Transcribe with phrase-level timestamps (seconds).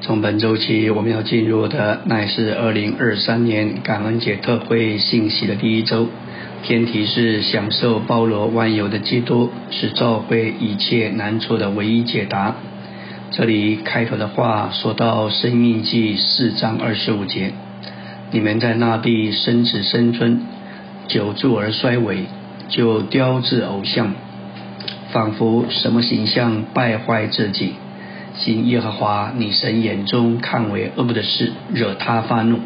[0.00, 6.06] 从本周起，我们要进入的乃是二零二三年感恩节特会信息的第一周。
[6.62, 12.54] 天题是享受包罗万有的基督，是召会一切难处的唯一解答。
[13.32, 17.52] 这里开头的话说到《生命记》四章二十五节
[18.30, 20.42] ：“你们在那地生子生尊，
[21.08, 22.26] 久住而衰微，
[22.68, 24.14] 就雕制偶像，
[25.10, 27.74] 仿佛什么形象败坏自己。”
[28.38, 32.60] 行耶和华你神眼中看为恶的事，惹他发怒。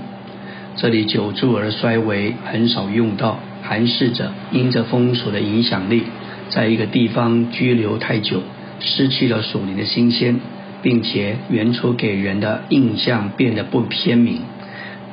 [0.77, 6.05] 这里久住而衰微很少用到，含示着因着风俗的影响力，
[6.51, 8.43] 在一个地方居留太久，
[8.80, 10.41] 失去了属灵的新鲜，
[10.83, 14.41] 并且原初给人的印象变得不鲜明。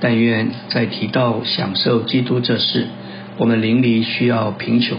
[0.02, 2.88] 但愿在提到享受基督这事，
[3.38, 4.98] 我们邻里需要贫穷，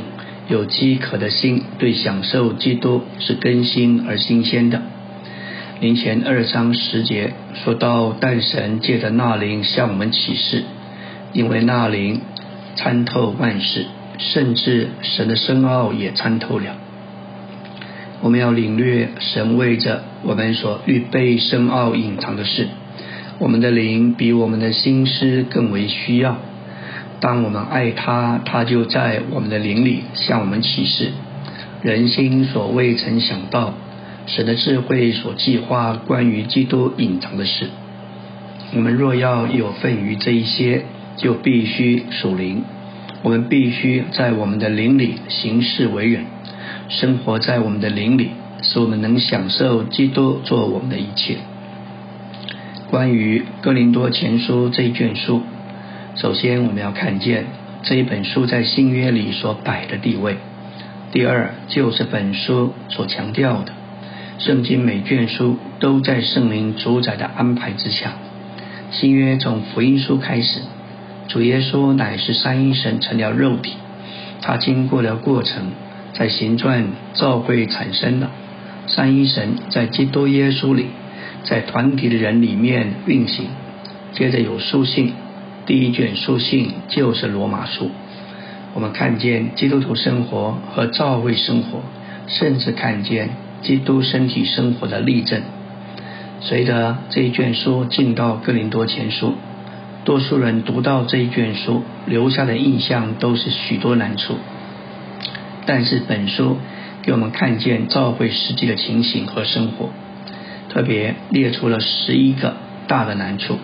[0.48, 4.82] 有饥渴的心，对享受基督是更新而新鲜的。
[5.80, 7.32] 灵前二章十节
[7.64, 10.62] 说到，但神借着那灵向我们启示，
[11.32, 12.20] 因为那灵
[12.76, 13.86] 参透万事，
[14.18, 16.76] 甚至神的深奥也参透了。
[18.20, 22.68] 我们要领略神为着我们所预备深奥隐藏的事，
[23.38, 26.36] 我们的灵比我们的心思更为需要。
[27.20, 31.12] 当我们爱他，他就在我们的灵里向我们启示
[31.80, 33.72] 人心所未曾想到。
[34.26, 37.68] 神的智慧所计划关于基督隐藏的事，
[38.74, 40.84] 我们若要有份于这一些，
[41.16, 42.62] 就必须属灵。
[43.22, 46.24] 我们必须在我们的灵里行事为人，
[46.88, 48.30] 生活在我们的灵里，
[48.62, 51.36] 使我们能享受基督做我们的一切。
[52.88, 55.42] 关于哥林多前书这一卷书，
[56.16, 57.46] 首先我们要看见
[57.82, 60.36] 这一本书在新约里所摆的地位。
[61.12, 63.72] 第二，就是本书所强调的。
[64.40, 68.14] 圣经每卷书都在圣灵主宰的安排之下。
[68.90, 70.62] 新约从福音书开始，
[71.28, 73.74] 主耶稣乃是三一神成了肉体，
[74.40, 75.64] 他经过了过程，
[76.14, 78.30] 在行传召会产生了
[78.86, 80.86] 三一神在基督耶稣里，
[81.44, 83.48] 在团体的人里面运行。
[84.14, 85.12] 接着有书信，
[85.66, 87.90] 第一卷书信就是罗马书。
[88.72, 91.82] 我们看见基督徒生活和教会生活，
[92.26, 93.28] 甚至看见。
[93.62, 95.42] 基督身体生活的例证。
[96.40, 99.34] 随着这一卷书进到哥林多前书，
[100.04, 104.36] 多数人读到这一卷书，留下的印象都是许多难处。
[105.66, 106.56] 但是本书
[107.02, 109.90] 给我们看见教会实际的情形和生活，
[110.70, 112.54] 特别列出了十一个
[112.86, 113.58] 大的难处。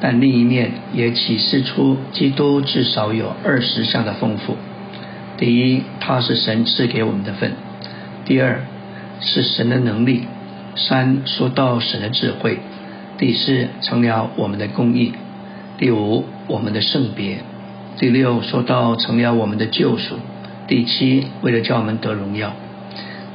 [0.00, 4.56] 但另一面也启示出基督至少有二十项的丰富。
[5.38, 7.52] 第一，他是神赐给我们的份；
[8.24, 8.62] 第二，
[9.20, 10.24] 是神的能力。
[10.76, 12.58] 三说到神的智慧。
[13.16, 15.12] 第四成了我们的公义。
[15.78, 17.38] 第五我们的圣别。
[17.98, 20.16] 第六说到成了我们的救赎。
[20.66, 22.52] 第七为了叫我们得荣耀。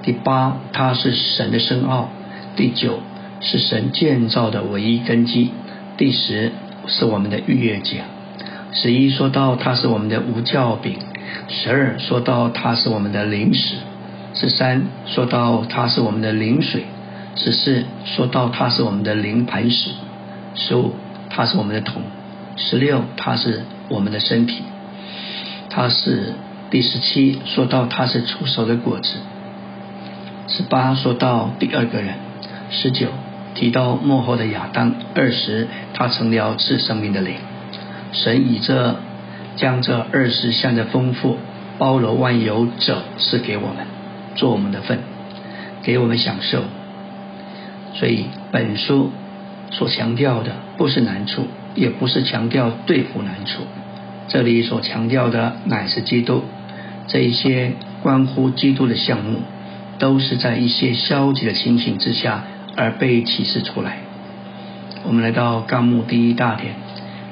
[0.03, 2.09] 第八它是神的深奥。
[2.55, 2.99] 第九
[3.39, 5.51] 是神建造的唯一根基。
[5.97, 6.51] 第十
[6.87, 8.05] 是我们的逾越奖。
[8.73, 10.97] 十一说到它是我们的无教饼。
[11.47, 13.75] 十二说到它是我们的灵食。
[14.33, 16.83] 十三说到它是我们的灵水，
[17.35, 19.91] 十四说到它是我们的灵磐石，
[20.55, 20.93] 十五
[21.29, 22.03] 它是我们的桶，
[22.55, 24.63] 十六它是我们的身体，
[25.69, 26.33] 它是
[26.69, 29.09] 第十七说到它是出手的果子，
[30.47, 32.15] 十八说到第二个人，
[32.69, 33.07] 十九
[33.55, 37.35] 提到幕后的亚当，二十他成了赐生命的灵，
[38.13, 38.95] 神以这
[39.55, 41.37] 将这二十项的丰富
[41.77, 43.98] 包罗万有者赐给我们。
[44.39, 44.99] 做我们的份，
[45.83, 46.63] 给我们享受。
[47.93, 49.11] 所以本书
[49.69, 53.63] 所强调的不是难处，也不是强调对付难处。
[54.29, 56.45] 这里所强调的乃是基督。
[57.07, 59.39] 这一些关乎基督的项目，
[59.97, 62.45] 都是在一些消极的情形之下
[62.77, 63.97] 而被启示出来。
[65.03, 66.75] 我们来到纲目第一大点，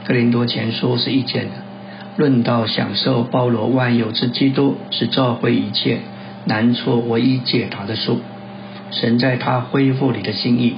[0.08, 1.52] 《格林多前书》是意见的，
[2.18, 6.00] 论到享受包罗万有之基督，是召会一切。
[6.48, 8.22] 难处唯一解答的书，
[8.90, 10.76] 神在他恢复你的心意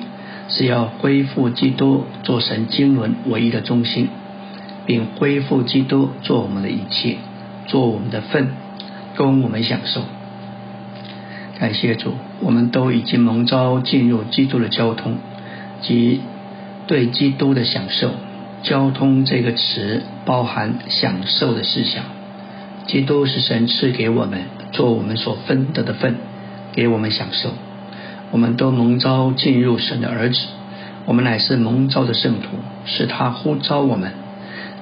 [0.48, 4.10] 是要恢复基督做神经纶唯一的中心，
[4.86, 7.18] 并恢复基督做我们的一切，
[7.68, 8.50] 做我们的份，
[9.16, 10.02] 供我们享受。
[11.60, 15.18] 感谢主，我们都已经蒙召进入基督的交通
[15.82, 16.22] 及
[16.88, 18.12] 对基督的享受。
[18.64, 22.19] 交通这个词包含享受的思想。
[22.90, 24.42] 基督是神赐给我们。
[24.72, 26.16] 做我们所分得的份，
[26.74, 27.50] 给我们享受。
[28.32, 30.40] 我们都蒙召进入神的儿子，
[31.06, 32.50] 我们乃是蒙召的圣徒，
[32.86, 34.12] 是他呼召我们。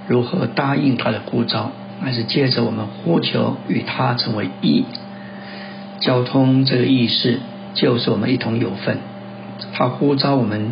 [0.08, 1.72] 如何答应他的呼召，
[2.02, 4.86] 乃是借着我们呼求与他成为一。
[6.00, 7.40] 交通这个意识，
[7.74, 9.00] 就是我们一同有份。
[9.74, 10.72] 他呼召我们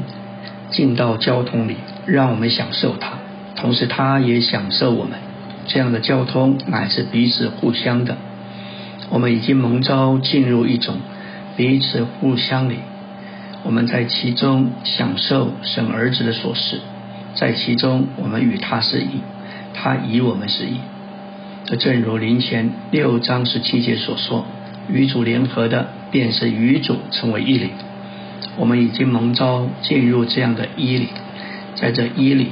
[0.72, 3.14] 进到交通里，让我们享受他，
[3.56, 5.25] 同时他也享受我们。
[5.68, 8.18] 这样的交通乃是彼此互相的。
[9.10, 10.98] 我们已经蒙召进入一种
[11.56, 12.78] 彼此互相里，
[13.64, 16.80] 我们在其中享受神儿子的所事，
[17.36, 19.22] 在其中我们与他是一，
[19.74, 20.78] 他与我们是一。
[21.66, 24.46] 这正如林前六章十七节所说
[24.88, 27.72] ：“与主联合的，便是与主成为一里。”
[28.58, 31.08] 我们已经蒙召进入这样的一里，
[31.76, 32.50] 在这一里，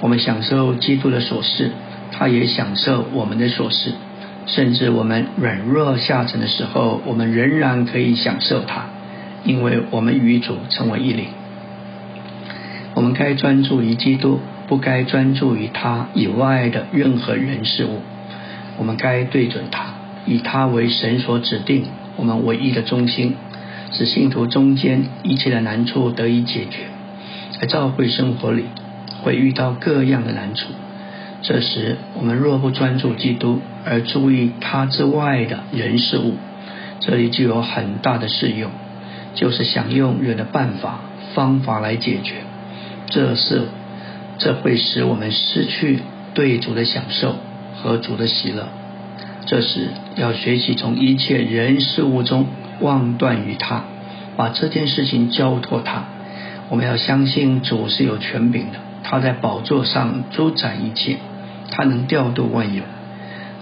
[0.00, 1.72] 我们享受基督的所事，
[2.22, 3.94] 他也享受我们的所事。
[4.46, 8.84] 甚至我们软弱下沉的时候，我们仍然可以享受他，
[9.42, 11.26] 因为我们与主成为一灵。
[12.94, 14.38] 我们该专注于基督，
[14.68, 17.98] 不该专注于他以外的任何人事物。
[18.78, 21.86] 我们该对准他，以他为神所指定
[22.16, 23.34] 我们唯一的中心，
[23.90, 26.84] 使信徒中间一切的难处得以解决。
[27.58, 28.66] 在教会生活里，
[29.22, 30.66] 会遇到各样的难处。
[31.42, 36.34] 这时，我们若不专注基督，而注意他之外的人事物，
[37.00, 38.70] 这里就有很大的适用，
[39.34, 41.00] 就是想用人的办法、
[41.34, 42.34] 方法来解决。
[43.06, 43.62] 这是，
[44.38, 45.98] 这会使我们失去
[46.32, 47.34] 对主的享受
[47.74, 48.68] 和主的喜乐。
[49.44, 52.46] 这时，要学习从一切人事物中
[52.78, 53.82] 忘断于他，
[54.36, 56.04] 把这件事情交托他。
[56.68, 61.16] 我们要相信主是有权柄的，他在宝座上主宰一切。
[61.72, 62.82] 他能调度万有，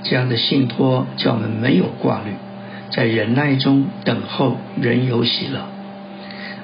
[0.02, 2.32] 这样的信托叫我们没有挂虑，
[2.90, 5.60] 在忍耐中等候，仍有喜乐。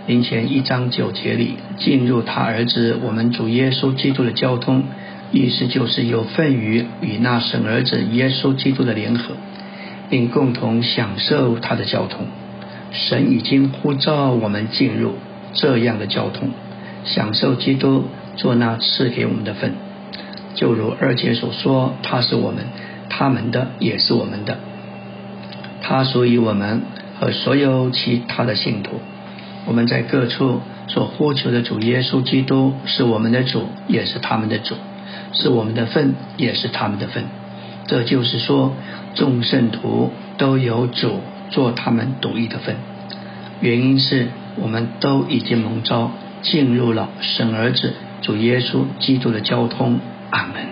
[0.08, 4.84] 临前一章九节里，进入他儿子我们主耶稣基督的交通，
[5.31, 9.34] 意思就是有份于与那神儿子耶稣基督的联合，
[10.10, 12.26] 并共同享受他的交通。
[12.90, 15.14] 神已经呼召我们进入
[15.52, 16.50] 这样的交通，
[17.04, 18.04] 享受基督
[18.37, 19.85] 做那赐给我们的份。
[20.56, 22.64] 就如二姐所说，他是我们，
[23.08, 24.58] 他们的也是我们的。
[25.82, 26.82] 他属于我们
[27.20, 29.00] 和所有其他的信徒。
[29.67, 34.75] 我们在各处所呼求的主耶稣基督是我们的主，也是他们的主，
[35.32, 37.25] 是我们的份，也是他们的份。
[37.87, 38.75] 这就是说，
[39.14, 41.20] 众圣徒都有主
[41.50, 42.76] 做他们独一的份。
[43.61, 46.11] 原因是我们都已经蒙召
[46.43, 47.93] 进入了神儿子
[48.23, 50.00] 主耶稣基督的交通。
[50.36, 50.66] 阿门。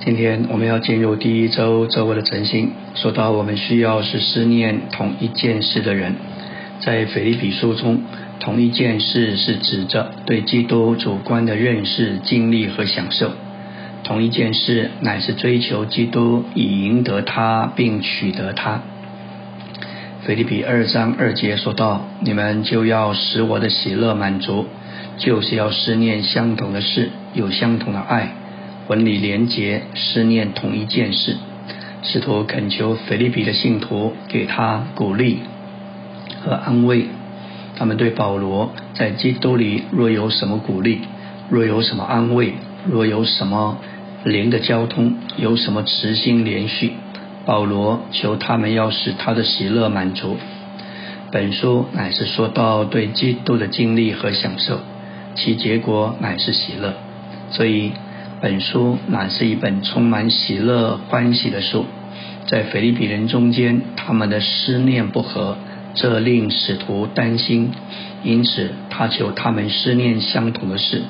[0.00, 6.14] 今天我们要进入第一周周围的晨星，说到我们需要是思念同一件事的人。
[6.80, 8.02] 在腓立比书中，
[8.40, 13.30] 同一件事是指着对基督主观的认识、经历和享受。
[14.02, 18.82] 同一件事乃是追求基督，以赢得他，并取得他。
[20.26, 24.66] 腓立比二章二节说到：“你们就要使我的喜乐满足。”
[25.16, 28.32] 就是要思念相同的事，有相同的爱，
[28.86, 31.36] 魂里连结，思念同一件事。
[32.02, 35.40] 试图恳求腓利比的信徒给他鼓励
[36.42, 37.06] 和安慰。
[37.76, 41.00] 他们对保罗在基督里若有什么鼓励，
[41.50, 42.54] 若有什么安慰，
[42.86, 43.78] 若有什么
[44.22, 46.92] 灵的交通，有什么慈心连续，
[47.44, 50.36] 保罗求他们要使他的喜乐满足。
[51.32, 54.78] 本书乃是说到对基督的经历和享受。
[55.34, 56.94] 其结果乃是喜乐，
[57.50, 57.92] 所以
[58.40, 61.86] 本书乃是一本充满喜乐欢喜的书。
[62.46, 65.56] 在腓利比人中间，他们的思念不和，
[65.94, 67.72] 这令使徒担心，
[68.22, 71.02] 因此他求他们思念相同的事，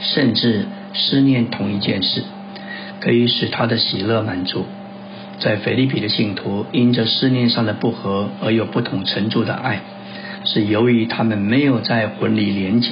[0.00, 2.22] 甚至思念同一件事，
[3.00, 4.64] 可以使他的喜乐满足。
[5.40, 9.80] 在腓利比的信徒因着思念上的不和而有不同程度的爱，
[10.44, 12.90] 是由于他们没有在魂里连结。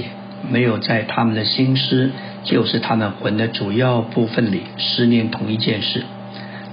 [0.51, 2.11] 没有在他们的心思，
[2.45, 6.05] 就是他们魂的主要部分里思念同一件事。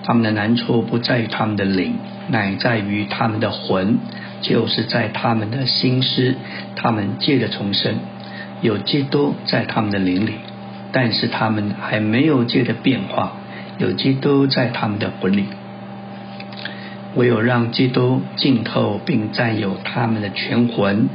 [0.03, 1.95] 他们的难处不在于他们的灵，
[2.29, 3.99] 乃在于他们的魂，
[4.41, 6.35] 就是在他们的心思。
[6.75, 7.95] 他们借着重生，
[8.61, 10.33] 有基督在他们的灵里，
[10.91, 13.33] 但是他们还没有借着变化，
[13.77, 15.45] 有基督在他们的魂里。
[17.15, 21.09] 唯有让基督浸透并占有他们的全魂。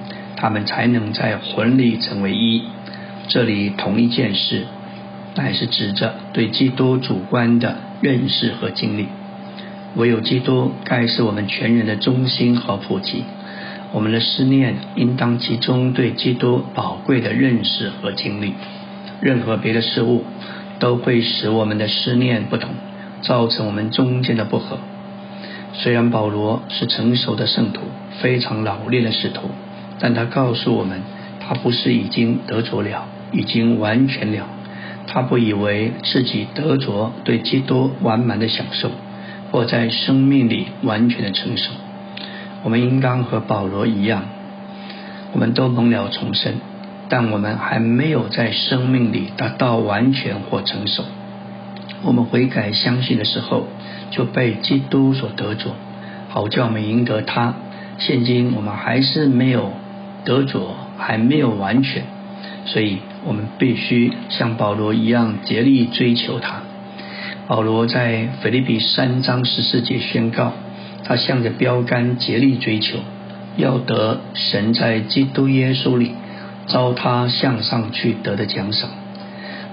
[0.44, 2.64] 他们才能在魂里成为一。
[3.28, 4.66] 这里同一件事，
[5.36, 9.08] 乃是指着对基督主观的认识和经历。
[9.96, 13.24] 唯有基督该是我们全人的中心和普及。
[13.92, 18.52] 我们的思念应当集中对基督宝贵的认识和经历。
[19.22, 20.24] 任何别的事物
[20.78, 22.68] 都会使我们的思念不同，
[23.22, 24.76] 造成我们中间的不和。
[25.72, 27.80] 虽然保罗是成熟的圣徒，
[28.20, 29.48] 非常老练的使徒，
[29.98, 31.00] 但他告诉我们，
[31.40, 34.46] 他不是已经得着了，已经完全了。
[35.06, 38.90] 他不以为自己得着对基督完满的享受，
[39.52, 41.70] 或在生命里完全的成熟。
[42.62, 44.22] 我们应当和保罗一样，
[45.32, 46.54] 我们都蒙了重生，
[47.10, 51.04] 但我们还没有在生命里达到完全或成熟。
[52.02, 53.66] 我们悔改相信的时候，
[54.10, 55.74] 就被基督所得着，
[56.30, 57.54] 好叫我们赢得他。
[57.98, 59.70] 现今我们还是没有
[60.24, 62.04] 得着，还没有完全，
[62.66, 66.62] 所以我们必须像保罗一样竭力追求他。
[67.46, 70.52] 保罗在腓立比三章十四节宣告。
[71.06, 72.96] 他向着标杆竭力追求，
[73.58, 76.12] 要得神在基督耶稣里
[76.66, 78.88] 招他向上去得的奖赏。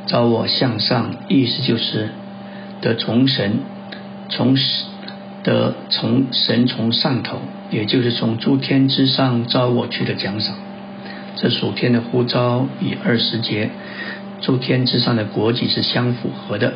[0.08, 2.10] 招我向上，意思就是
[2.81, 3.60] 得从神
[4.27, 4.58] 从
[5.44, 10.56] 得从神从上头，也就是从诸天之上招我去的奖赏。
[11.36, 13.70] 这属天的呼召与二十节
[14.42, 16.74] 诸天之上的国籍是相符合的，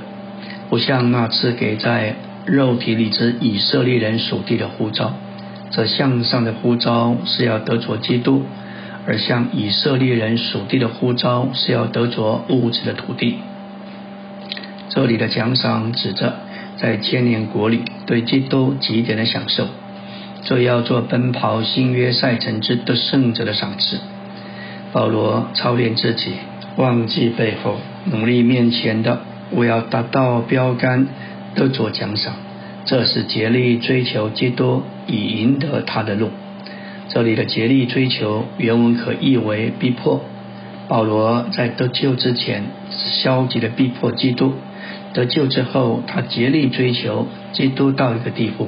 [0.69, 2.15] 不像那次给在。
[2.47, 5.15] 肉体里之以色列人属地的呼召，
[5.71, 8.43] 这向上的呼召是要得着基督；
[9.07, 13.39] 而向以色列人属地的呼召是要得着物质的土地。
[14.89, 16.35] 这里的奖赏指着
[16.77, 19.67] 在千年国里对基督极点的享受，
[20.43, 23.99] 这要做奔跑新约赛程之得胜者的赏赐。
[24.91, 26.33] 保罗操练自己，
[26.77, 31.07] 忘记背后，努力面前的，我要达到标杆。
[31.55, 32.33] 得着奖赏，
[32.83, 36.29] 这是竭力追求基督以赢得他的路。
[37.07, 40.21] 这里的竭力追求原文可译为逼迫。
[40.89, 44.55] 保罗在得救之前消极的逼迫基督，
[45.15, 48.67] 得救之后他竭力追求基督到一个地步。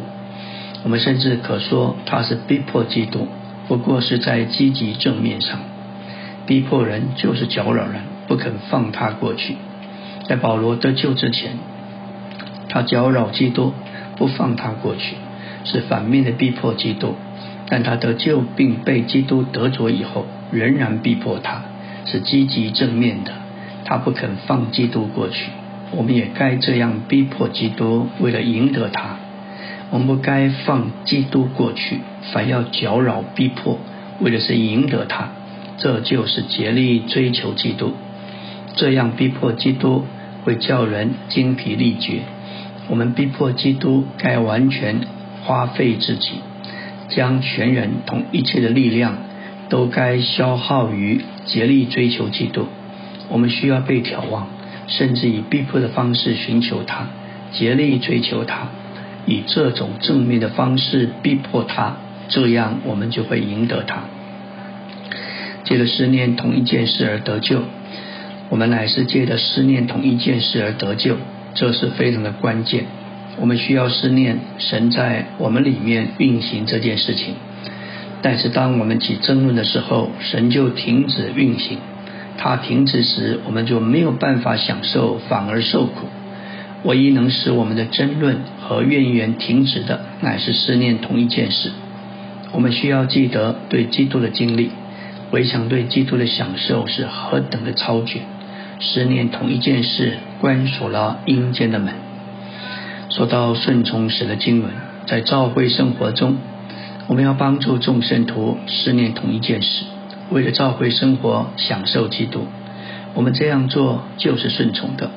[0.84, 3.28] 我们甚至可说他是逼迫基督，
[3.68, 5.60] 不过是在积极正面上
[6.46, 9.58] 逼迫人，就是搅扰人，不肯放他过去。
[10.26, 11.58] 在保罗得救之前。
[12.70, 13.74] 他搅扰基督，
[14.16, 15.16] 不放他过去，
[15.66, 17.16] 是反面的逼迫基督；
[17.70, 21.64] 但他得救并被基督得着以后，仍然逼迫他，
[22.06, 23.34] 是积极正面的。
[23.84, 25.50] 他不肯放基督过去，
[25.92, 29.18] 我们也该这样逼迫基督，为了赢得他。
[29.90, 32.00] 我们不该放基督过去，
[32.34, 33.80] 反要搅扰逼迫，
[34.20, 35.30] 为的是赢得他。
[35.78, 37.94] 这就是竭力追求基督，
[38.76, 40.06] 这样逼迫基督
[40.44, 42.22] 会叫人精疲力竭。
[42.90, 45.02] 我们逼迫基督，该完全
[45.44, 46.32] 花费自己，
[47.10, 49.18] 将全人同一切的力量
[49.70, 52.68] 都该消耗于竭力追求基督。
[53.30, 54.48] 我们需要被眺望，
[54.88, 57.08] 甚至以逼迫的方式寻求他，
[57.52, 58.70] 竭力追求他，
[59.26, 61.98] 以这种正面的方式逼迫他，
[62.30, 64.04] 这样我们就会赢得他。
[65.64, 67.64] 借着思念同一件事而得救，
[68.50, 71.18] 我们乃是借着思念同一件事而得救。
[71.54, 72.86] 这是非常的关键，
[73.40, 77.34] 我们需要思念神在我们里面运行这件事情。
[78.22, 81.80] 但是当我们起争论的时候，神就停止运行。
[82.38, 86.08] 他停止时，我们就没有办法享受，反而受苦。
[86.84, 91.72] 唯一能使我们的争论和怨言停止的，乃是思念同一件事。
[92.54, 94.70] 我们需要记得对基督的经历，
[95.32, 98.22] 回想对基督的享受是何等的超绝。
[98.80, 101.96] 思念同一件事，关锁了阴间的门。
[103.10, 104.72] 说到顺从时的经文，
[105.08, 106.38] 在教会生活中，
[107.08, 109.86] 我们要帮助众圣徒思念同一件事，
[110.30, 112.46] 为了教会生活享受基督。
[113.14, 115.10] 我们这样做就是顺从的。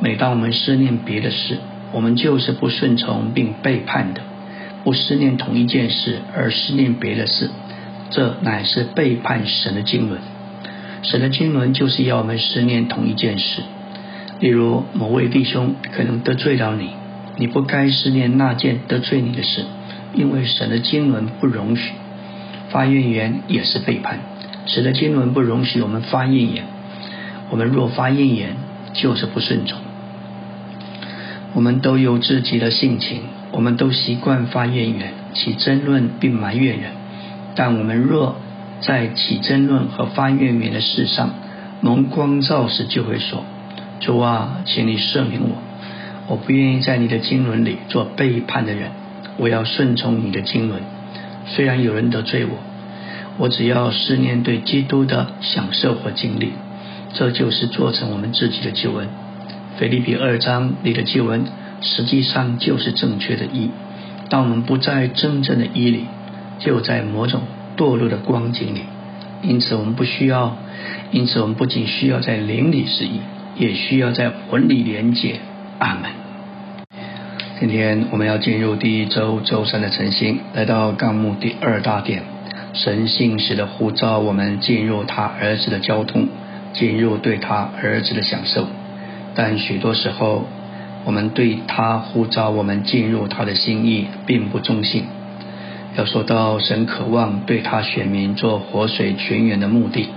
[0.00, 1.58] 每当我们思念别的事，
[1.92, 4.20] 我们就是不顺从并背叛的。
[4.84, 7.50] 不思念同一件事而思念别的事，
[8.10, 10.18] 这乃是背叛神的经纶。
[11.02, 13.62] 神的经纶就是要我们思念同一件事，
[14.40, 16.90] 例如某位弟兄可能得罪了你，
[17.36, 19.64] 你不该思念那件得罪你的事，
[20.14, 21.92] 因为神的经纶不容许
[22.70, 24.20] 发怨言也是背叛。
[24.68, 26.64] 使得经纶不容许我们发怨言，
[27.50, 28.56] 我们若发怨言
[28.92, 29.80] 就是不顺从。
[31.54, 36.92] 我们都有自己的性情，我们都习惯发怨言、起争论并埋怨人，
[37.56, 38.36] 但我们若
[38.80, 41.30] 在起争论和发怨言的事上，
[41.80, 43.44] 蒙光照时就会说
[44.00, 45.56] ：“主啊，请你赦免我，
[46.28, 48.90] 我不愿意在你的经纶里做背叛的人，
[49.38, 50.82] 我要顺从你的经纶。
[51.46, 52.58] 虽然有人得罪我，
[53.38, 56.52] 我只要思念对基督的享受和经历，
[57.14, 59.08] 这就是做成我们自己的救恩。
[59.78, 61.46] 腓立比二章里的救恩，
[61.80, 63.70] 实际上就是正确的义。
[64.28, 66.04] 当我们不在真正的义里，
[66.58, 67.42] 就在某种
[67.76, 68.80] 堕落的光景里。
[69.40, 70.56] 因此，我们不需要，
[71.12, 73.20] 因此我们不仅需要在灵里是义，
[73.56, 75.36] 也需要在魂里连接。
[75.78, 76.10] 阿门。
[77.60, 82.24] 今天我们要进入第一周周三的晨星，来到纲目第二大点，
[82.78, 86.28] 神信使的呼召我们进入他儿子的交通，
[86.74, 88.68] 进入对他儿子的享受。
[89.34, 90.46] 但许多时候，
[91.04, 95.06] 我们对他呼召我们进入他的心意，并不忠信。
[95.96, 100.10] 要说到神渴望对他选民做活水泉源的目的，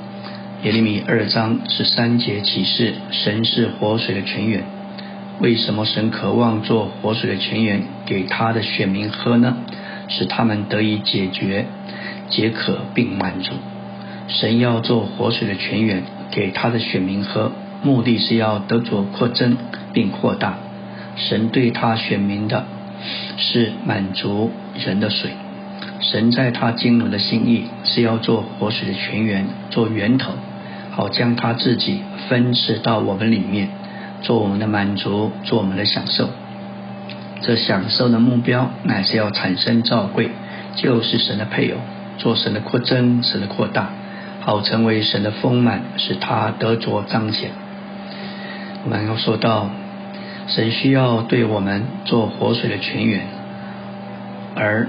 [0.62, 4.63] 耶利米二章十三节启示，神是活水的泉源。
[5.39, 9.58] 为什么神渴望做活水的泉源给他的选民喝呢？
[10.08, 11.68] 使他们得以解决、
[12.31, 13.53] 解渴并满足。
[14.27, 17.51] 神要做活水的泉源给他的选民喝，
[17.83, 19.57] 目的是要得着扩增
[19.93, 20.57] 并扩大。
[21.17, 22.65] 神对他选民的
[23.38, 24.50] 是满足
[24.83, 25.31] 人的水。
[26.00, 30.31] 神在他经纶的心意是要做活水的泉源，做源头，
[30.91, 33.69] 好将他自己分赐到我们里面，
[34.21, 36.29] 做我们的满足，做我们的享受。
[37.41, 40.29] 这享受的目标乃是要产生照贵，
[40.75, 41.77] 就是神的配偶，
[42.21, 43.89] 做神的扩增，神的扩大，
[44.41, 47.49] 好成为神的丰满，使他得着彰显。
[48.83, 49.69] 我们要说到，
[50.47, 53.21] 神需要对我们做活水的泉源，
[54.55, 54.87] 而。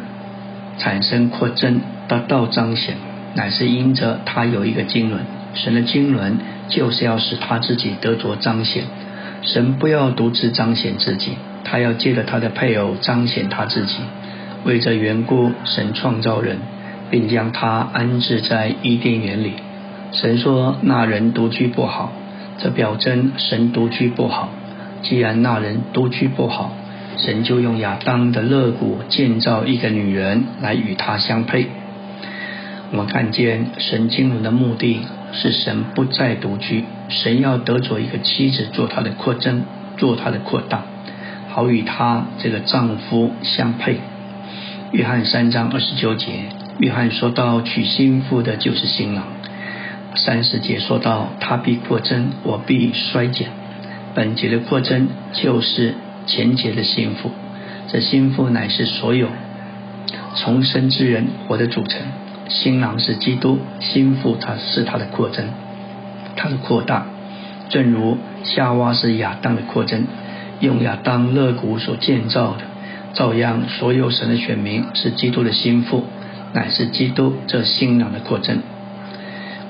[0.79, 2.97] 产生扩增得到彰显，
[3.35, 5.21] 乃是因着他有一个经纶。
[5.55, 6.39] 神的经纶
[6.71, 8.85] 就是要使他自己得着彰显。
[9.43, 13.97] 神不要独自彰显自己，他要借着他的配偶彰显他自己。
[14.65, 16.57] 为这缘故，神创造人，
[17.13, 19.53] 并将他安置在伊甸园里。
[20.13, 22.11] 神说那人独居不好，
[22.57, 24.49] 这表征神独居不好。
[25.03, 26.73] 既然那人独居不好，
[27.19, 31.67] 神就用亚当的肋骨建造一个女人来与他相配。
[32.91, 35.01] 我们看见神经纶的目的
[35.33, 39.65] 是神不再独居，神要得着一个妻子做他的扩增，
[39.99, 40.83] 做他的扩大，
[41.51, 43.99] 好与他这个丈夫相配。
[44.93, 46.29] 约翰三章二十九节，
[46.83, 49.25] 约翰说到娶新妇的就是新郎。
[50.17, 53.51] 三十节说到他必扩增，我必衰减。
[54.17, 55.95] 本节的扩增就是。
[56.25, 57.33] 前节的幸福，
[57.89, 59.27] 这幸福乃是所有
[60.37, 62.01] 重生之人我的组成。
[62.49, 65.47] 新郎是基督，心腹他是他的扩增，
[66.37, 67.07] 他的扩大。
[67.71, 70.07] 正如夏娃是亚当的扩增，
[70.61, 72.63] 用亚当肋骨所建造的，
[73.15, 76.05] 照样所有神的选民是基督的心腹，
[76.53, 78.59] 乃是基督这新郎的扩增。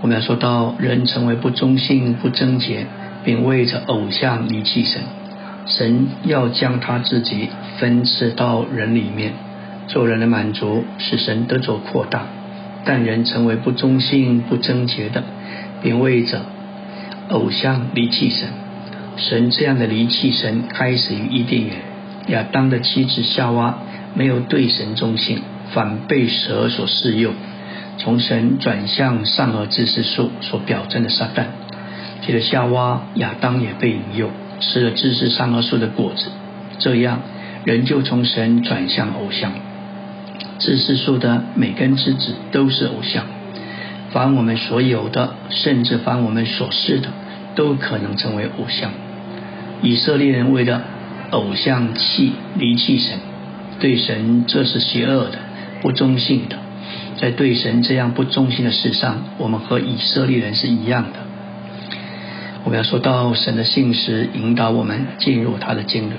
[0.00, 2.86] 我们要说到人成为不忠信、不贞洁，
[3.24, 5.00] 并为着偶像离弃神。
[5.64, 9.32] 神要将他自己分赐到人里面，
[9.86, 12.24] 做人的满足，使神得着扩大。
[12.84, 15.22] 但人成为不忠心、不贞洁的，
[15.82, 16.42] 并为着
[17.28, 18.48] 偶像离弃神。
[19.16, 21.76] 神这样的离弃神，开始于伊甸园。
[22.26, 23.78] 亚当的妻子夏娃
[24.14, 25.42] 没有对神忠心，
[25.72, 27.32] 反被蛇所试诱，
[27.98, 31.46] 从神转向善恶知识树所表征的撒旦。
[32.24, 34.30] 接着夏娃、亚当也被引诱。
[34.60, 36.30] 吃了知识善恶树的果子，
[36.78, 37.20] 这样
[37.64, 39.50] 人就从神转向偶像。
[40.60, 43.24] 知识树的每根枝子都是偶像，
[44.12, 47.08] 凡我们所有的，甚至凡我们所视的，
[47.56, 48.92] 都可能成为偶像。
[49.82, 50.84] 以色列人为了
[51.30, 53.18] 偶像气离弃神，
[53.80, 55.38] 对神这是邪恶的、
[55.82, 56.56] 不忠信的。
[57.18, 61.18] 在对神这样不忠心的事上，我们和以色列人是一样的。
[62.64, 66.16] 我们要说到神的信实引导我们进入他的经纶。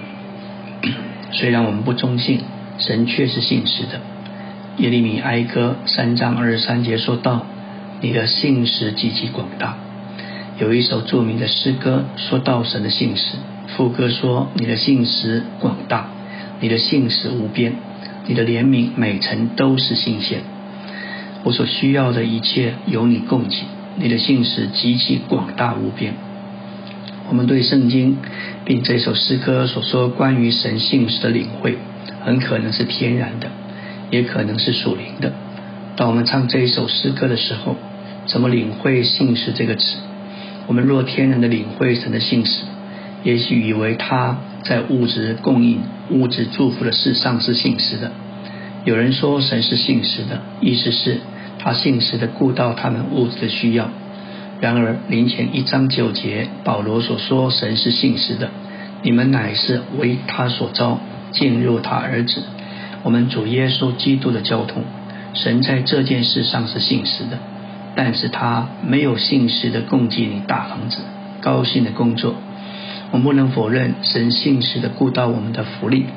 [1.31, 2.41] 虽然我们不忠信，
[2.77, 4.01] 神却是信实的。
[4.77, 7.45] 耶利米哀歌三章二十三节说到
[8.01, 9.77] ：“你的信实极其广大。”
[10.59, 13.37] 有一首著名的诗歌说到神的信实，
[13.75, 16.09] 副歌说：“你的信实广大，
[16.59, 17.73] 你的信实无边，
[18.27, 20.41] 你的怜悯每层都是新鲜。
[21.43, 23.57] 我所需要的一切由你供给，
[23.97, 26.13] 你的信实极其广大无边。”
[27.29, 28.17] 我们对圣经
[28.65, 31.77] 并这首诗歌所说关于神性实的领会，
[32.21, 33.47] 很可能是天然的，
[34.11, 35.33] 也可能是属灵的。
[35.95, 37.77] 当我们唱这一首诗歌的时候，
[38.25, 39.97] 怎么领会“信实”这个词？
[40.67, 42.63] 我们若天然的领会神的信实，
[43.23, 45.79] 也许以为他在物质供应、
[46.09, 48.11] 物质祝福的事上是信实的。
[48.85, 51.19] 有人说神是信实的，意思是
[51.59, 53.89] 他信实的顾到他们物质的需要。
[54.59, 58.49] 然而临前一章九节，保罗所说神是信实的，
[59.01, 60.99] 你们乃是为他所招，
[61.31, 62.43] 进入他儿子，
[63.03, 64.83] 我们主耶稣基督的交通。
[65.33, 67.39] 神在这件事上是信实的，
[67.95, 70.99] 但是他没有信实的供给你大房子、
[71.41, 72.35] 高兴的工作。
[73.13, 76.07] 我们不能否认神信实的顾到我们的福利，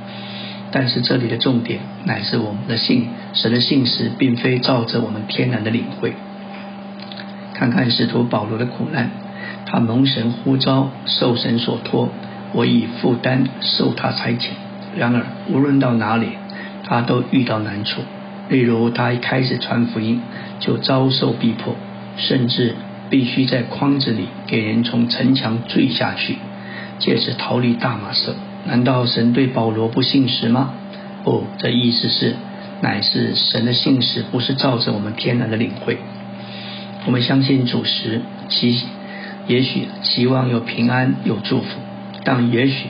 [0.71, 6.15] 但是这里的重点乃是我们的信，神的信实并非照着我们天然的领会。
[7.53, 9.11] 看看使徒保罗的苦难，
[9.67, 12.09] 他蒙神呼召，受神所托，
[12.55, 14.49] 我以负担受他差遣。
[14.97, 16.29] 然而无论到哪里，
[16.83, 18.01] 他都遇到难处。
[18.49, 20.23] 例如，他一开始传福音
[20.61, 21.77] 就遭受逼迫，
[22.17, 22.75] 甚至
[23.11, 26.39] 必须在筐子里给人从城墙坠下去，
[26.99, 28.35] 借此逃离大马色。
[28.67, 30.75] 难道神对保罗不信实吗？
[31.25, 32.35] 不，这意思是，
[32.81, 35.99] 乃是神的信实不是照着我们天然的领会。
[37.07, 38.81] 我们相信主时，其
[39.47, 41.79] 也许期望有平安有祝福，
[42.25, 42.89] 但也许，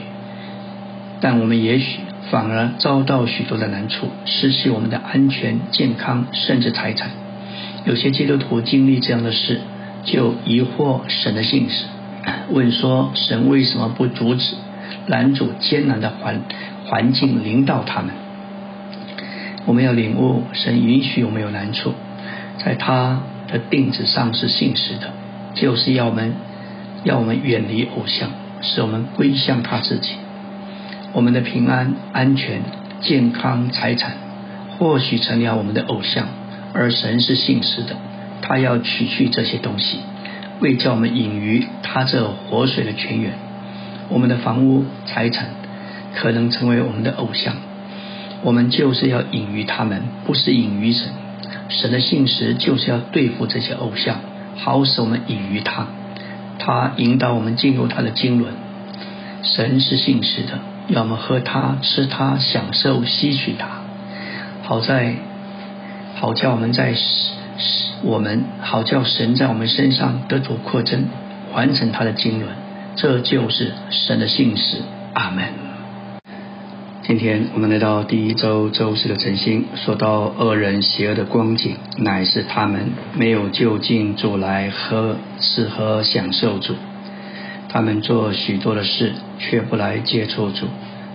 [1.21, 1.99] 但我们也许。
[2.29, 7.09] 反而遭到许多的难处，失去我们的安全、健康，甚至财产。
[7.85, 9.61] 有些基督徒经历这样的事，
[10.03, 11.85] 就疑惑神的信实，
[12.49, 14.55] 问说：神为什么不阻止、
[15.07, 16.41] 拦阻艰难的环
[16.85, 18.11] 环境领导他们？
[19.65, 21.93] 我们要领悟，神允许我们有难处，
[22.63, 25.11] 在他的定旨上是信实的，
[25.55, 26.33] 就是要我们
[27.03, 28.29] 要我们远离偶像，
[28.61, 30.13] 使我们归向他自己。
[31.13, 32.61] 我们的平安、安全、
[33.01, 34.13] 健康、财产，
[34.77, 36.27] 或许成了我们的偶像，
[36.73, 37.95] 而神是信实的，
[38.41, 39.99] 他要取去这些东西，
[40.59, 43.33] 为叫我们隐于他这活水的泉源。
[44.09, 45.49] 我们的房屋、财产
[46.15, 47.55] 可能成为我们的偶像，
[48.43, 51.09] 我们就是要隐于他们，不是隐于神。
[51.69, 54.17] 神的信实就是要对付这些偶像，
[54.55, 55.87] 好使我们隐于他，
[56.59, 58.53] 他引导我们进入他的经纶。
[59.43, 60.59] 神是信实的。
[60.87, 63.67] 要么喝他、吃他、享受、吸取他，
[64.63, 65.15] 好在
[66.15, 66.93] 好叫我们在
[68.03, 71.05] 我们好叫神在我们身上得着扩增，
[71.53, 72.45] 完成他的经纶，
[72.95, 74.77] 这就是神的信使。
[75.13, 75.45] 阿门。
[77.01, 86.75] 今天我们来到第一周周四的晨星，说到恶人邪恶的光景，乃是他们没有就近主来喝、吃喝、享受主。
[87.69, 90.67] 他们做许多的事，却不来接触主，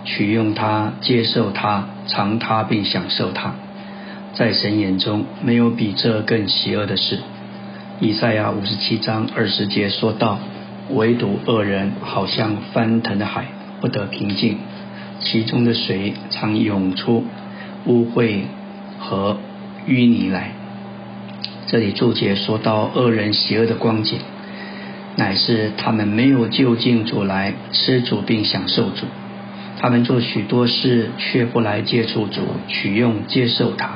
[0.05, 3.55] 取用他、接受他、尝他并享受他。
[4.35, 7.19] 在神眼中，没有比这更邪恶的事。
[8.01, 10.39] 以赛亚五十七章二十节说道
[10.91, 13.47] ：“唯独恶人，好像翻腾的海，
[13.81, 14.57] 不得平静，
[15.21, 17.25] 其中的水常涌出
[17.85, 18.41] 污秽
[18.99, 19.37] 和
[19.87, 20.53] 淤泥来。”
[21.69, 24.19] 这里注解说到恶人邪恶的光景。
[25.15, 29.05] 乃是他们没有就近主来吃主并享受主，
[29.79, 33.91] 他们做许多事却不来接触主取用接受他，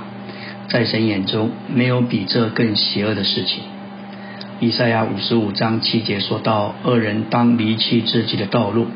[0.68, 3.62] 在神眼中没有比这更邪恶的事情。
[4.60, 8.86] 以赛亚五十五章七节说到：恶人当离弃自己的道路。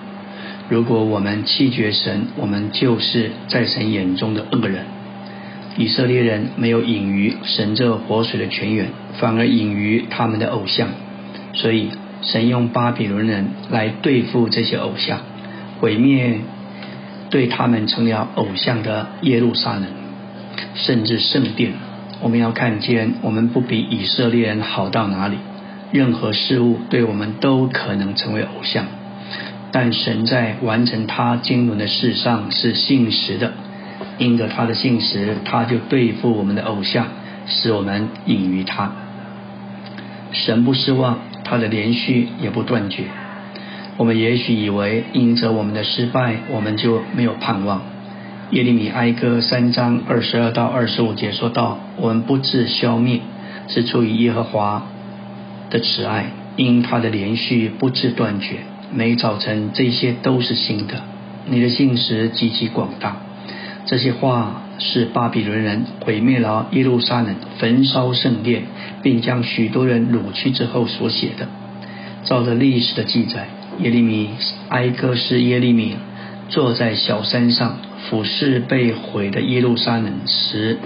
[0.68, 4.85] 如果我们弃绝神，我们就是在神眼中的恶人。
[5.76, 10.88] 以色列人没有隐于神这活水的泉源，反而隐于他们的偶像，
[11.54, 11.90] 所以。
[12.22, 15.20] 神用巴比伦人来对付这些偶像，
[15.80, 16.40] 毁灭
[17.30, 19.87] 对他们成了偶像的耶路撒冷，
[20.74, 21.72] 甚至圣殿。
[22.20, 25.36] 我们要看见，我们不比以色列人好到哪里。
[25.92, 28.86] 任何事物对我们都可能成为偶像，
[29.72, 33.52] 但神在完成他经纶的事上是信实的，
[34.18, 37.06] 因着他的信实，他就对付我们的偶像，
[37.46, 38.92] 使我们隐于他。
[40.32, 41.18] 神不失望。
[41.42, 43.06] 他的连续也不断绝。
[43.96, 47.82] 我们也许以为因着我们的失败，我们就没有盼望。
[48.50, 53.20] 耶利米哀歌三章二十二到二十五节说道：“我们不致消灭，
[53.68, 54.88] 是出于耶和华
[55.70, 58.56] 的慈爱，因他的连续不致断绝。
[58.92, 61.04] 每早晨这些都是新的。
[61.48, 63.18] 你的信实极其广大。”
[63.86, 68.64] 这些话是巴比伦人毁灭了耶路撒冷、焚烧圣殿，
[69.00, 71.46] 并将许多人掳去之后所写的。
[72.24, 73.46] 照着历史的记载，
[73.78, 74.30] 耶利米
[74.70, 75.94] 哀歌是耶利米
[76.48, 80.78] 坐在小山上俯视被毁的耶路撒冷时，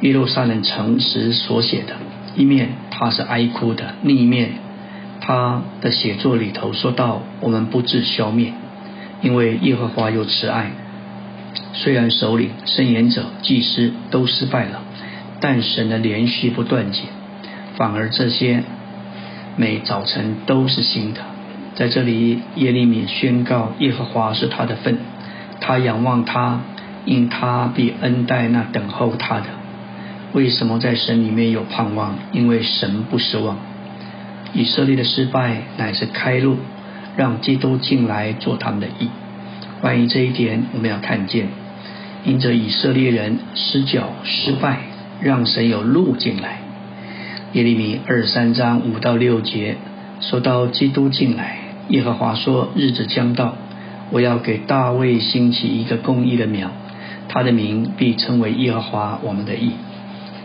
[0.00, 1.94] 耶路撒冷城时所写的。
[2.34, 4.52] 一面他是哀哭的，另一面
[5.20, 8.54] 他的写作里头说到：“我们不致消灭，
[9.20, 10.70] 因为耶和华有慈爱。”
[11.74, 14.82] 虽然首领、圣言者、祭司都失败了，
[15.40, 17.02] 但神的连续不断节，
[17.76, 18.62] 反而这些
[19.56, 21.20] 每早晨都是新的。
[21.74, 24.98] 在这里，耶利米宣告耶和华是他的份，
[25.62, 26.60] 他仰望他，
[27.04, 29.46] 因他必恩待那等候他的。
[30.32, 32.16] 为什么在神里面有盼望？
[32.32, 33.56] 因为神不失望。
[34.52, 36.56] 以色列的失败乃是开路，
[37.16, 39.08] 让基督进来做他们的义。
[39.80, 41.48] 关于这一点，我们要看见，
[42.24, 44.80] 因着以色列人失脚失败，
[45.20, 46.58] 让神有路进来。
[47.52, 49.76] 耶利米二三章五到六节
[50.20, 53.56] 说到基督进来，耶和华说：日子将到，
[54.12, 56.70] 我要给大卫兴起一个公义的苗，
[57.28, 59.72] 他的名必称为耶和华我们的义。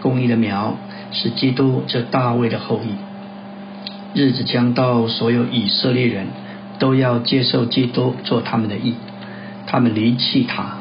[0.02, 0.78] 公义的苗
[1.12, 2.96] 是基督这大卫的后裔。
[4.18, 6.28] 日子将到，所有以色列人
[6.80, 8.96] 都要接受基督做他们的义。
[9.66, 10.78] 他们离弃他，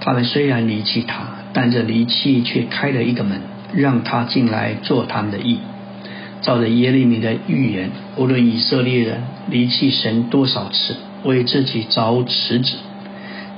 [0.00, 1.22] 他们虽然离弃他，
[1.54, 3.40] 但这离弃却开了一个门，
[3.72, 5.58] 让他进来做他们的义。
[6.42, 12.76] 照着耶利米的预言，无论以色列人离弃神多少次，为自己找池子，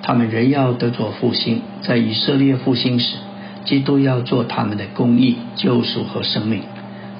[0.02, 1.62] 他们仍要得着复兴。
[1.82, 3.16] 在以色列复兴时，
[3.64, 6.62] 基督要做他们的公义、救赎和生命。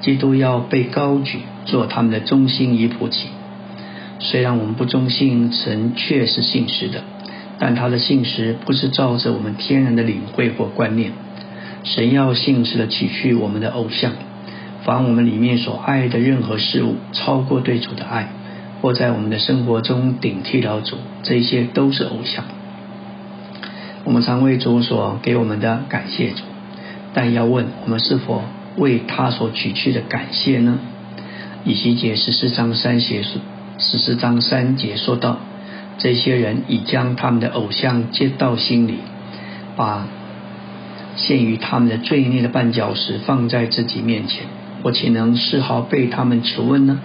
[0.00, 3.26] 基督要被高举，做他们的中心与普及。
[4.18, 7.02] 虽然我们不忠信，神却是信实的。
[7.58, 11.12] 但他的信实不是照着我们天然的领会或观念，
[11.84, 14.12] 神要信实的取去我们的偶像，
[14.84, 18.30] 凡我们里面所爱的任何事物超过对主的爱，
[18.82, 22.44] 或在我们的生活中顶替了主，这些都是偶像。
[24.04, 26.42] 我们常为主所给我们的感谢主，
[27.14, 28.42] 但要问我们是否
[28.76, 30.80] 为他所取去的感谢呢？
[31.64, 33.40] 以西结十四章三节说，
[33.78, 35.38] 十四章三节说道。
[35.98, 38.96] 这些人已将他们的偶像接到心里，
[39.76, 40.06] 把
[41.16, 44.46] 陷于他们的罪孽的绊脚石放在自己面前，
[44.82, 46.98] 我岂能丝毫被他们求问呢？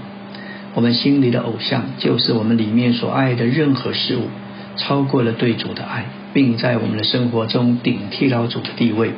[0.78, 4.28] 我们心里的偶像，就是我们里面所爱的任何事物，
[4.76, 9.14] 超过了对主的爱，并在我们的生活中顶替了主的地位。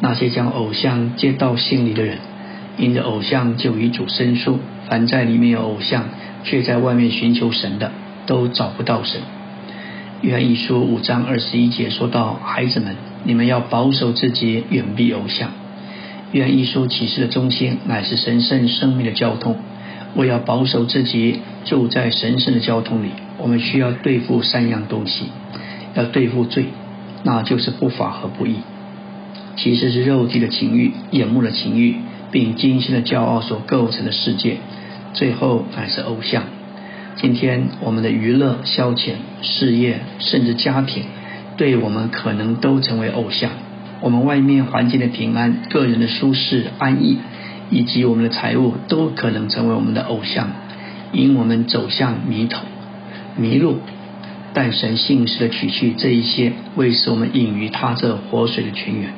[0.00, 2.18] 那些将偶像接到心里的人，
[2.78, 4.54] 因着偶像就与主生疏；
[4.88, 6.06] 凡在里面有偶像，
[6.42, 7.92] 却在外面寻求神的。
[8.26, 9.22] 都找不到神。
[10.20, 15.50] 约翰一书五章二十一节说到：“孩子们，你们要保守自己，远避偶像。”
[16.32, 19.56] 约翰一书启示的中心乃是神圣生命的交通。
[20.14, 23.10] 我要保守自己，就在神圣的交通里。
[23.38, 25.26] 我们需要对付三样东西：
[25.94, 26.66] 要对付罪，
[27.22, 28.56] 那就是不法和不义；
[29.56, 31.96] 其实是肉体的情欲、眼目的情欲，
[32.32, 34.56] 并今生的骄傲所构成的世界；
[35.14, 36.42] 最后乃是偶像。
[37.16, 41.04] 今天我们的娱乐、消遣、事业，甚至家庭，
[41.56, 43.50] 对我们可能都成为偶像。
[44.00, 47.18] 我们外面环境的平安、个人的舒适、安逸，
[47.70, 50.50] 以及我们的财物，都可能成为我们的偶像，
[51.12, 52.58] 引我们走向迷途、
[53.36, 53.78] 迷路。
[54.54, 59.10] 但神信实的取去这一些，为使我们隐于他这活水的泉源。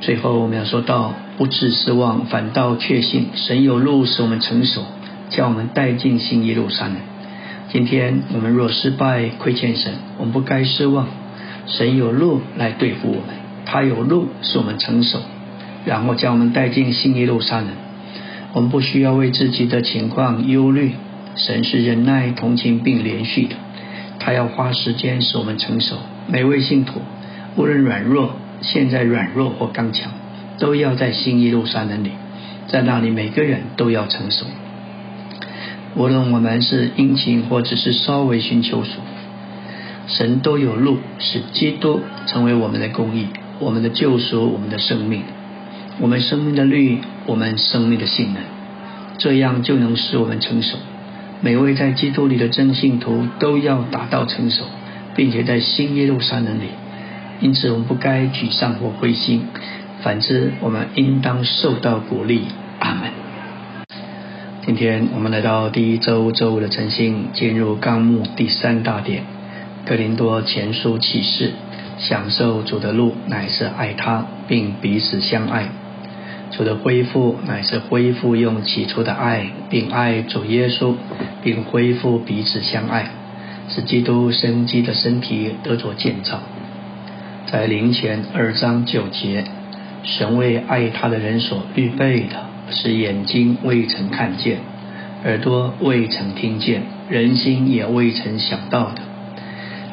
[0.00, 4.82] 最后我们要说到，不致失望，反倒确信神有路使我们成熟。
[5.30, 6.96] 将我们带进新耶路撒冷。
[7.70, 11.08] 今天我们若失败亏欠神，我们不该失望。
[11.66, 15.18] 神有路来对付我们，他有路使我们成熟，
[15.84, 17.68] 然后将我们带进新耶路撒冷。
[18.52, 20.92] 我们不需要为自己的情况忧虑。
[21.36, 23.56] 神是忍耐、同情并连续的，
[24.20, 25.96] 他要花时间使我们成熟。
[26.28, 27.00] 每位信徒，
[27.56, 30.12] 无论软弱、现在软弱或刚强，
[30.60, 32.12] 都要在新耶路撒冷里，
[32.68, 34.46] 在那里每个人都要成熟。
[35.96, 38.90] 无论我们是殷勤或只是稍微寻求主，
[40.06, 43.26] 神都有路使基督成为我们的公义、
[43.58, 45.22] 我们的救赎、我们的生命、
[46.00, 48.42] 我们生命的律、我们生命的性能，
[49.18, 50.76] 这样就能使我们成熟。
[51.40, 54.64] 每位在基督里的真信徒都要达到成熟，
[55.14, 56.68] 并且在新耶路撒冷里。
[57.40, 59.46] 因此，我们不该沮丧或灰心，
[60.02, 62.42] 反之，我们应当受到鼓励。
[62.80, 63.10] 阿门。
[64.66, 69.24] 今天我们来到第一周周五的晨星，进入纲目第三大点，
[69.84, 71.52] 格林多前书启示，
[71.98, 75.68] 享受主的路乃是爱他，并彼此相爱。
[76.50, 80.94] 主的恢复乃是恢复用起初的爱，并爱主耶稣，
[81.42, 83.10] 并恢复彼此相爱，
[83.68, 86.40] 使基督生机的身体得着建造。
[87.46, 89.44] 在灵前二章九节，
[90.02, 92.54] 神为爱他的人所预备的。
[92.70, 94.60] 是眼睛未曾看见，
[95.22, 99.02] 耳朵未曾听见，人心也未曾想到的。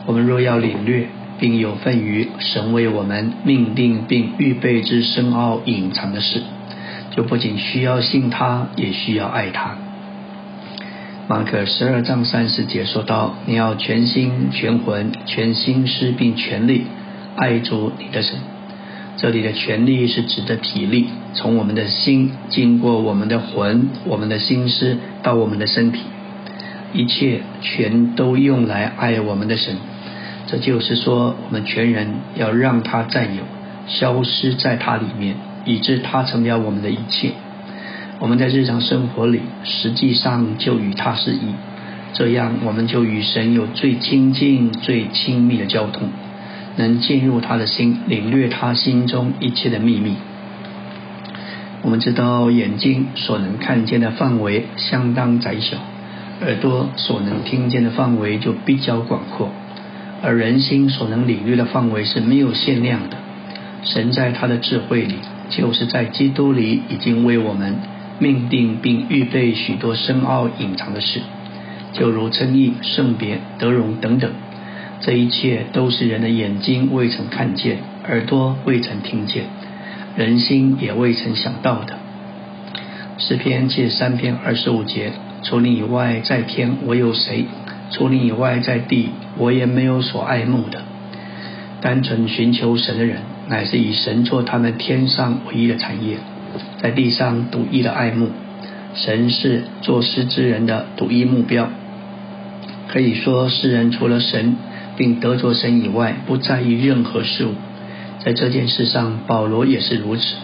[0.05, 1.07] 我们若要领略，
[1.41, 6.43] 并有份于神为我们命定并预备之深奥隐藏的事，
[7.09, 9.75] 就不仅需要信他，也需要爱他。
[11.27, 16.83] 马可十二章三十节说到：“你要全心、全魂、全心思，并全力
[17.35, 18.37] 爱主你的神。”
[19.17, 26.01] 这里的全力是指的体力，从我们的心经过我们的魂、我们的心思到我们的身体，
[26.93, 29.75] 一切全都用来爱我们的神。
[30.51, 33.43] 这就是说，我们全人要让他占有，
[33.87, 37.31] 消失在他里面，以致他成了我们的一切。
[38.19, 41.55] 我们在日常生活里，实际上就与他是一，
[42.11, 46.09] 这样我们就与神有最亲近、最亲密的交通。
[46.75, 50.15] 能进入他的心，领略他心中一切的秘密。
[51.81, 55.77] 我们知道，眼睛所能看见的范围相当窄小，
[56.41, 59.49] 耳朵所能听见的范围就比较广阔，
[60.21, 63.17] 而人心所能领略的范围是没有限量的。
[63.83, 65.15] 神在他的智慧里，
[65.49, 67.75] 就是在基督里，已经为我们
[68.19, 71.21] 命定并预备许多深奥隐藏的事，
[71.93, 74.31] 就如称义、圣别、德荣等等。
[74.99, 79.45] 这一切都是人的眼睛未曾看见，耳朵未曾听见，
[80.15, 81.97] 人心也未曾想到的。
[83.17, 87.45] 诗篇借三篇二十五节：除你以外，在天我有谁？
[87.91, 90.81] 除你以外，在地我也没有所爱慕的。
[91.81, 96.17] 单纯寻求神的人，乃是以神做他们天上唯一的产业，
[96.81, 98.29] 在地上独一的爱慕。
[98.95, 101.69] 神是作诗之人的独一目标。
[102.87, 104.55] 可以说，世人除了神。
[104.97, 107.53] 并得着神以外，不在意任何事物。
[108.19, 110.35] 在这件事上，保罗也是如此。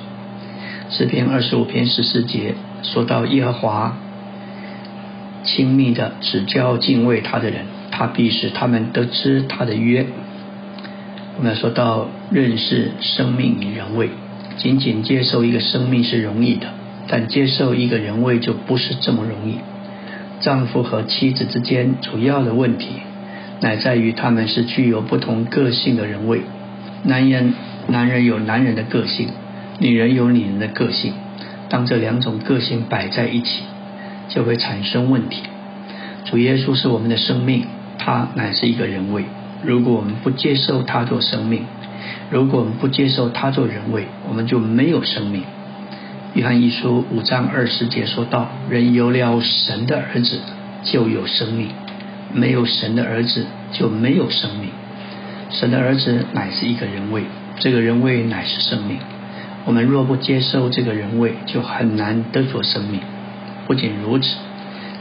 [0.90, 3.98] 诗篇二十五篇十四节说到耶和华
[5.48, 10.06] 亲密的只教敬畏他的人，他必使他们得知他的约。
[11.40, 14.12] 我们说到认识生命与人位，
[14.58, 16.68] 仅仅接受一个生命是容易的，
[17.08, 19.56] 但接受一个人位就不是这么容易。
[20.42, 22.90] 丈夫和妻子之间主要的问题。
[23.60, 26.42] 乃在于他们是具有不同个性的人位。
[27.02, 27.56] 男人，
[27.88, 29.30] 男人有男人的个性，
[29.80, 31.14] 女人有女人的个性。
[31.68, 33.64] 当这两种个性摆在一起，
[34.28, 35.44] 就会产生问题。
[36.26, 37.66] 主耶稣是我们的生命，
[37.98, 39.26] 他乃是一个人位。
[39.63, 41.63] 如果我们不接受他做生命，
[42.30, 45.44] 如果我们不接受他做人位，我们就没有生命。
[46.34, 50.40] 约翰一书五章二十节说道：“人有了神的儿子，
[50.84, 51.70] 就有生命。”
[52.34, 54.70] 没有神的儿子就没有生命，
[55.50, 57.24] 神的儿子乃是一个人位，
[57.58, 58.98] 这个人位乃是生命。
[59.63, 63.00] 我们若不接受这个人位，就很难得着生命。
[63.67, 64.38] 不仅如此，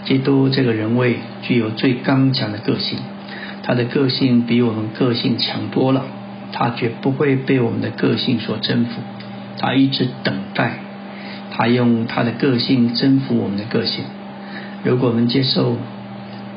[0.05, 2.99] 基督这个人位具有最刚强的个性，
[3.63, 6.05] 他的个性比我们个性强多了，
[6.53, 9.01] 他绝不会被我们的个性所征服，
[9.59, 10.81] 他一直等待，
[11.53, 14.05] 他用他的个性征服我们的个性。
[14.83, 15.77] 如果我们接受。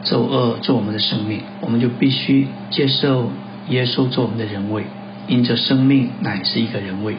[0.02, 3.34] 咒恶做我们的生命，我们就必须接受
[3.68, 4.86] 耶稣做我们的人位，
[5.28, 7.16] 因着生命乃是一个人位。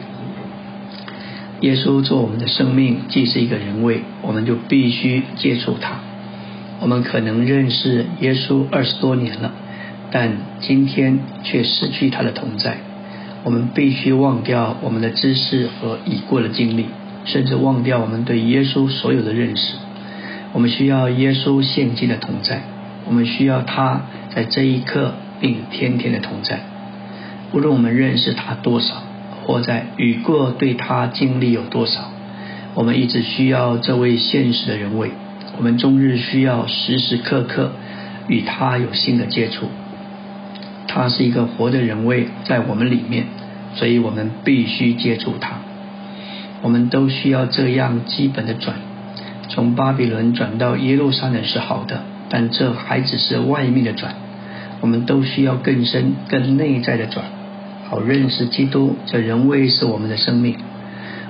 [1.61, 5.99] 耶稣做我们的生命，既是一个人位，我们就必须接触他。
[6.79, 9.51] 我们可能认识耶稣二十多年了，
[10.09, 12.77] 但今天却失去他的同在。
[13.43, 16.87] 我们必须忘掉我们的知识和已过的经历，
[17.25, 19.75] 甚至忘掉我们对耶稣所有的认识。
[20.53, 22.63] 我们需要耶稣现今的同在，
[23.05, 24.01] 我们需要他
[24.33, 26.61] 在这一刻并天天的同在。
[27.53, 29.03] 无论我们认识他多少，
[29.45, 32.11] 或在雨过对他经历有多少，
[32.73, 35.11] 我们一直需要这位现实的人位。
[35.57, 37.73] 我们终日需要时时刻刻
[38.27, 39.67] 与他有新的接触。
[40.87, 43.25] 他是一个活的人位在我们里面，
[43.75, 45.57] 所以我们必须接触他。
[46.61, 48.75] 我们都需要这样基本的转。
[49.49, 54.15] 从巴比伦转到耶路撒冷是好的，但这还只是外面的转。
[54.79, 57.25] 我们都需要更深、更内在的转，
[57.91, 58.95] 好认识基督。
[59.05, 60.55] 这人位是我们的生命。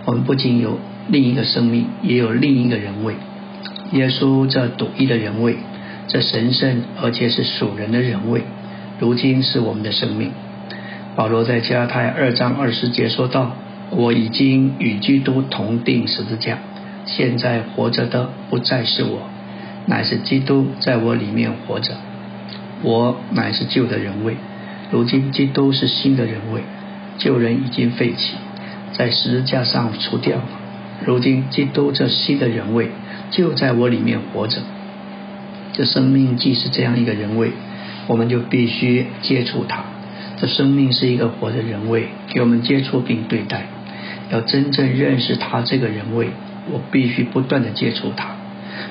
[0.06, 3.16] 我们不仅有另一个生命，也有另一个人位。
[3.94, 5.58] 耶稣这独一的人位，
[6.08, 8.44] 这神圣而且是属人的人位，
[9.00, 10.30] 如今是我们的生命。
[11.16, 13.56] 保罗在加太二章二十节说道
[13.90, 16.60] ：“我已经与基督同定十字架。”
[17.08, 19.28] 现在活着的不再是我，
[19.88, 21.96] 乃是基督在我里面活着。
[22.84, 24.36] 我乃是旧的人位，
[24.92, 26.62] 如今基督是新的人位，
[27.18, 28.36] 旧人已经废弃，
[28.92, 30.44] 在十字架上除掉了。
[31.06, 32.90] 如今基督这新的人位
[33.32, 34.58] 就在我里面活着。
[35.74, 37.54] 这生命既是这样一个人位，
[38.08, 39.86] 我们就必须接触他，
[40.36, 43.68] 这生命是一个活的人位，给我们接触并对待。
[44.30, 46.28] 要真正认识他这个人位，
[46.70, 48.36] 我必须不断的接触他。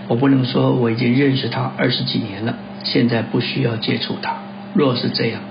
[0.09, 4.38] 我不能说我已经认识他二十几年了，现在不需要接触他。
[4.72, 5.42] 若是这样，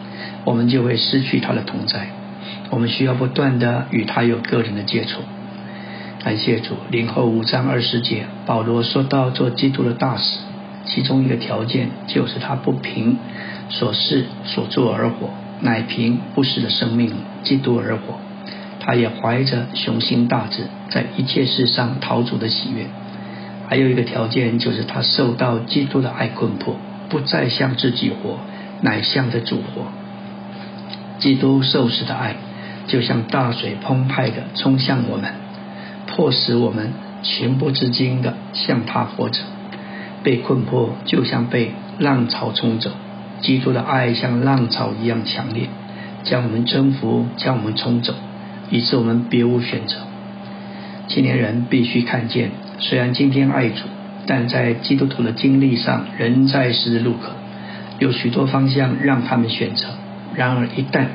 [0.45, 2.07] 我们就会失去他的同在。
[2.69, 5.21] 我们需要不断的与他有个人的接触。
[6.23, 10.39] 感谢主，零后五章二十节，保罗说到做基督的大使，
[10.85, 13.17] 其中一个条件就是他不凭
[13.69, 15.29] 所事所做而活，
[15.61, 17.13] 乃凭不死的生命
[17.43, 18.19] 基督而活。
[18.81, 22.87] 他也怀着雄心大志，在一切事上讨主的喜悦。
[23.67, 26.75] 还有一个条件就是他受到基督的爱困迫，
[27.07, 28.39] 不再向自己活，
[28.81, 29.85] 乃向着主活。
[31.19, 32.35] 基督受死的爱，
[32.87, 35.31] 就像大水澎湃的冲向我们，
[36.07, 39.39] 迫使我们情不自禁的向他活着。
[40.23, 42.91] 被困迫，就像被浪潮冲走。
[43.41, 45.67] 基督的爱像浪潮一样强烈，
[46.23, 48.13] 将我们征服，将我们冲走。
[48.71, 49.95] 以致我们别无选择。
[51.07, 53.85] 青年人必须看见，虽然今天爱主，
[54.27, 57.31] 但在基督徒的经历上仍在十字路口，
[57.97, 59.87] 有许多方向让他们选择。
[60.35, 61.05] 然而一旦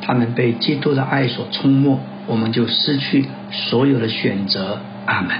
[0.00, 4.80] 他们被基督的爱所冲没，我们就失去所有的选择。
[5.04, 5.36] 阿门。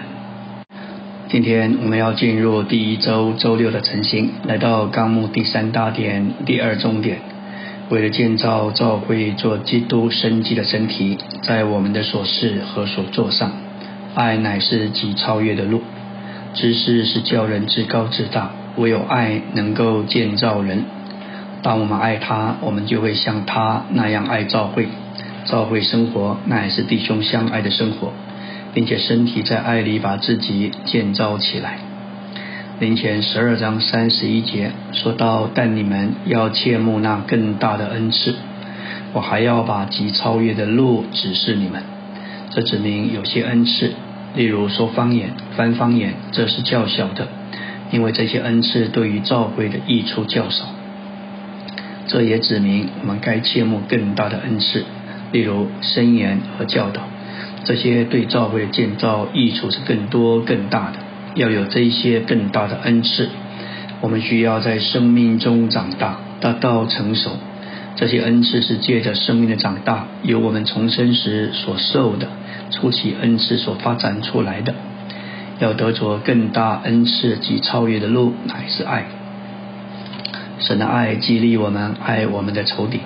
[1.28, 7.18] 今天我们要进入第一周周六的晨星，来到纲目第三大点第二中点。
[7.90, 13.52] 为了建造教会做基督生机的身体，在我们的所事和所做上，
[14.14, 15.82] 爱乃是极超越的路。
[16.54, 20.84] 知识是叫人自高自大，唯有爱能够建造人。
[21.62, 24.88] 当我们爱他，我们就会像他那样爱教会。
[25.44, 28.12] 教会生活那也是弟兄相爱的生活，
[28.74, 31.78] 并且身体在爱里把自己建造起来。
[32.78, 38.34] 林前十二章三十一节说到，但你们要切慕那更大的恩赐，
[39.12, 41.82] 我还要把极超越的路指示你们。
[42.50, 43.92] 这指明有些恩赐，
[44.36, 47.28] 例如说方言、翻方言，这是较小的，
[47.90, 50.66] 因为这些恩赐对于教会的益处较少。
[52.12, 54.84] 这也指明我们该切慕更大的恩赐，
[55.32, 57.04] 例如申言和教导，
[57.64, 60.98] 这些对教会建造益处是更多更大的。
[61.36, 63.30] 要有这些更大的恩赐，
[64.02, 67.30] 我们需要在生命中长大，达到成熟。
[67.96, 72.28] 这些恩赐是借着生命的长大，由我们重生时所受的
[72.70, 74.74] 初期恩赐所发展出来的。
[75.60, 79.06] 要得着更大恩赐及超越的路，乃是爱。
[80.62, 83.00] 神的爱激励我们爱我们的仇敌，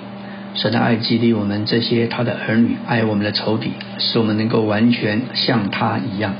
[0.55, 6.33] 神的爱激励我们这些他的儿女爱我们的仇敌，使我们能够完全像他一样。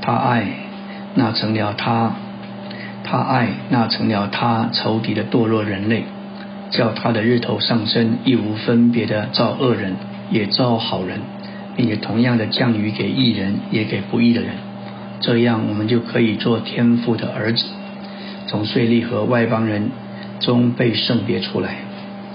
[0.00, 0.46] 他爱。
[1.14, 2.12] 那成了他，
[3.02, 6.04] 他爱那成了他仇敌的堕落人类，
[6.70, 9.96] 叫他的日头上升，亦无分别的造恶人，
[10.30, 11.18] 也造好人，
[11.76, 14.50] 并且同样的降雨给义人，也给不义的人。
[15.20, 17.64] 这样，我们就可以做天父的儿子，
[18.46, 19.90] 从税吏和外邦人
[20.40, 21.76] 终被圣别出来。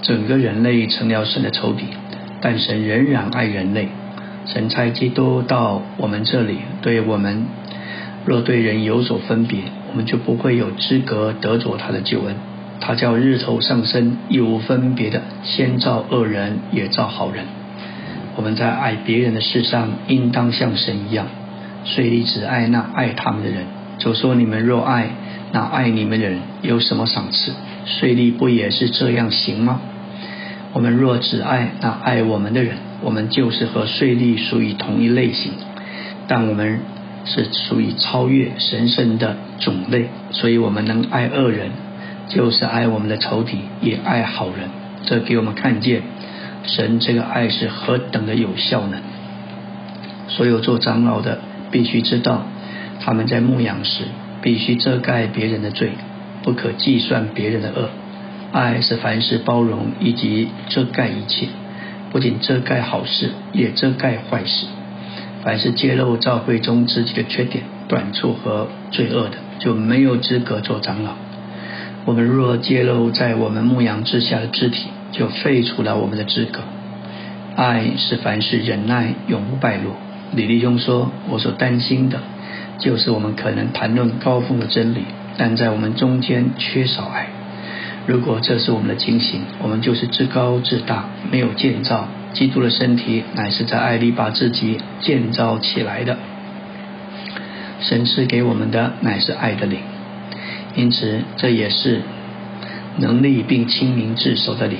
[0.02, 1.84] 整个人类成了神的仇敌，
[2.40, 3.88] 但神仍然爱人类。
[4.46, 7.46] 神差基督到我们这里，对我们。
[8.26, 12.36] 若对人有所分别，我们就不会有资格得着他的救恩。
[12.80, 17.44] 他叫日头上升，亦无分别的先造恶人，也造好人。
[18.36, 21.26] 我们在爱别人的事上，应当像神一样。
[21.84, 23.64] 税吏只爱那爱他们的人。
[23.96, 25.10] 就说你们若爱
[25.52, 27.52] 那爱你们的人，有什么赏赐？
[27.86, 29.80] 税吏不也是这样行吗？
[30.72, 35.52] 我们若只爱那爱我们的人，我们就是和税吏属于同一类型。
[36.26, 36.80] 但我们。
[37.26, 41.70] 是属于超越神圣的种类，所以我们能爱恶人，
[42.28, 44.68] 就是爱我们的仇敌，也爱好人。
[45.06, 46.02] 这给我们看见
[46.66, 48.98] 神这个爱是何等的有效呢？
[50.28, 51.38] 所有做长老的
[51.70, 52.44] 必须知道，
[53.00, 54.04] 他们在牧养时
[54.42, 55.92] 必须遮盖别人的罪，
[56.44, 57.88] 不可计算别人的恶。
[58.52, 61.48] 爱是凡事包容以及遮盖一切，
[62.12, 64.66] 不仅遮盖好事，也遮盖坏事。
[65.42, 71.14] 凡是揭露教会中自己的缺点、短处和罪恶的，就没有资格做长老。
[72.04, 76.60] 我们若揭露在我们牧羊之下的肢体，就废除了我们的资格。
[77.56, 79.96] 爱是凡事忍耐，永不败落。
[80.32, 82.18] 李立兄说：“我所担心的，
[82.78, 85.04] 就是我们可能谈论高峰的真理，
[85.36, 87.28] 但在我们中间缺少爱。
[88.06, 96.18] 如果这是我们的情形，我们就是自高自大，没有建造。”基督的身体乃是在爱里把自己建造起来的。
[97.80, 99.78] 神赐给我们的乃是爱的灵，
[100.74, 102.00] 因此这也是
[102.98, 104.78] 能力并清明自守的灵。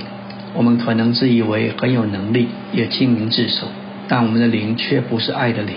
[0.52, 3.68] 我们可能自以为很有能力，也清明自守，
[4.08, 5.76] 但我们的灵却不是爱的灵。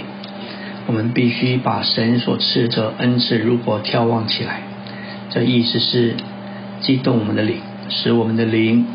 [0.88, 4.62] 我们必须把神所赐的恩赐如果眺望起来，
[5.30, 6.16] 这意思是
[6.82, 7.58] 激动我们的灵，
[7.90, 8.86] 使我们的灵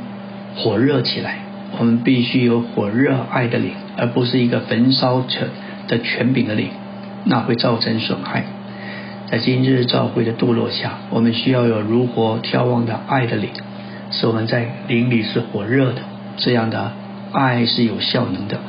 [0.57, 1.39] 火热起来。
[1.79, 5.49] 我们必须有火热爱的灵，而不是一个焚烧者
[5.89, 6.69] 的权柄的灵，
[7.25, 8.45] 那会造成损害。
[9.31, 13.51] 在今日教会的堕落下，我们需要有如火眺望的爱的灵，
[14.11, 16.03] 使我们在灵里是火热的。
[16.37, 16.93] 这样的
[17.33, 18.61] 爱是有效能的。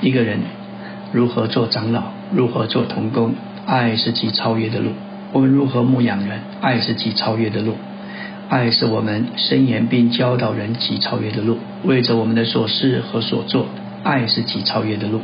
[0.00, 0.40] 一个人
[1.12, 2.02] 如何做长老，
[2.34, 3.34] 如何做童工，
[3.66, 4.92] 爱是极超越的路。
[5.32, 7.74] 我们如何牧养人，爱是极超越的路。
[8.48, 13.66] 爱是我们伸言并教导人极超越的路，为着我们的所事和所做，
[14.02, 15.20] 爱是极超越的路。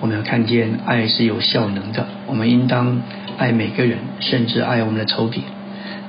[0.00, 3.00] 我们要看见爱是有效能的，我们应当
[3.36, 5.42] 爱每个人，甚至爱我们的仇敌。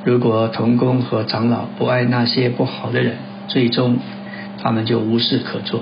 [0.04, 3.16] 如果童工和长老不爱那些不好的人，
[3.48, 3.98] 最终
[4.62, 5.82] 他们就无事可做。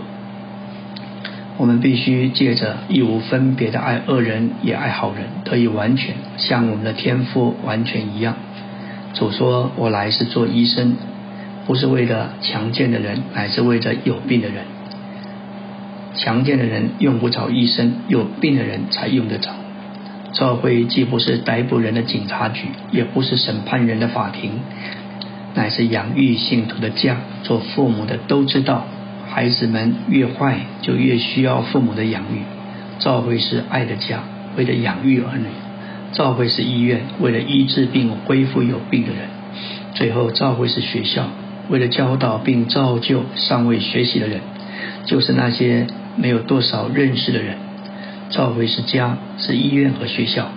[1.58, 8.36] 我们必须借着义无分别的爱恶人，也爱好人，得以完全像我们的天赋完全一样。
[9.14, 10.98] 主说：“我来是做医生，
[11.66, 14.66] 不是为了强健的人，乃是为着有病的人。
[16.16, 19.52] 强健的人用不着医生，有病的人才用得着。
[20.34, 24.60] 教会既不是逮捕人的警察局，也不是审判人的法庭，
[25.54, 27.16] 乃是养育信徒的家。
[27.44, 28.86] 做父母的都知道，
[29.36, 32.44] 孩子们越坏，就越需要父母的养育。
[33.00, 34.24] 教会是爱的家，
[34.56, 35.48] 为了养育儿女。”
[36.16, 39.28] 教会是医院，为了医治病、恢复有病的人；
[39.94, 41.28] 最后，教会是学校，
[41.68, 44.40] 为了教导并造就尚未学习的人，
[45.04, 47.58] 就是那些没有多少认识的人。
[48.30, 50.48] 教会是家，是医院和学校。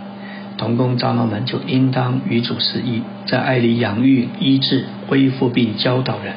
[0.57, 6.35] 同工长老们就应当与主示意，在爱里养育、医治、恢复并教导人。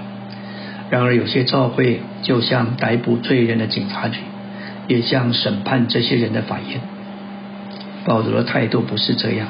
[0.92, 4.20] 然而，有些教会就像逮捕罪人的警察局，
[4.89, 6.82] 也像审判这些人的法院。
[8.04, 9.48] 保罗的态度不是这样，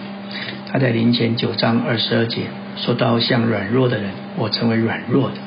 [0.72, 2.44] 他在林前九章二十二节
[2.78, 5.38] 说到：“像软弱的人，我成为软弱的，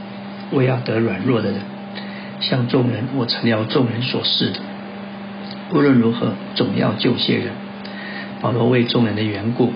[0.50, 1.60] 我要得软弱的人；
[2.40, 4.58] 像众人，我成了众人所示的。
[5.72, 7.52] 无论如何，总要救些人。”
[8.42, 9.72] 保罗为众人的缘故，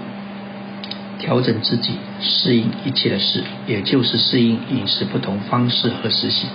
[1.19, 6.47] 调整自己，适应一切的事，也就是适应饮食不同方式和实习。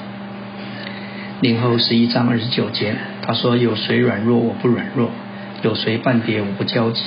[1.41, 5.11] 零后十一章二十九节，他说：“有谁软弱，我不软弱。”
[5.61, 7.01] 有谁半跌我不焦急？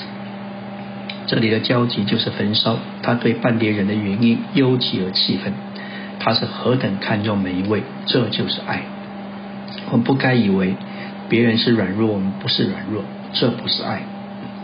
[1.27, 2.79] 这里的焦急就是焚烧。
[3.03, 5.53] 他对半跌人的原因忧急而气愤。
[6.19, 8.83] 他是何等看重每一位，这就是爱。
[9.91, 10.75] 我们不该以为
[11.29, 14.03] 别人是软弱，我们不是软弱，这不是爱。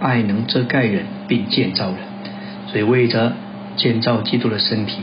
[0.00, 1.98] 爱能遮盖人并建造人，
[2.72, 3.34] 所以为着
[3.76, 5.02] 建造基督的身体，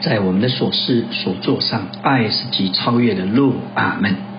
[0.00, 3.56] 在我们的所事所做上，爱是极超越的路。
[3.74, 4.31] 阿门。